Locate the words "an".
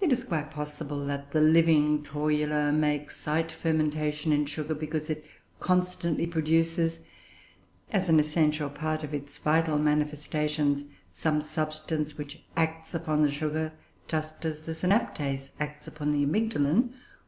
8.08-8.20